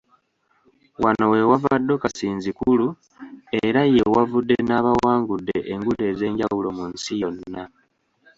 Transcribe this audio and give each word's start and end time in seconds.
Wano 1.03 1.25
we 1.31 1.39
wava 1.49 1.73
Docus 1.87 2.17
Inzikuru 2.29 2.87
era 3.65 3.81
ye 3.93 4.03
wavudde 4.13 4.55
n'abawangudde 4.63 5.57
engule 5.73 6.03
ez'enjawulo 6.11 6.69
mu 6.77 6.83
nsi 6.91 7.13
yonna. 7.21 7.63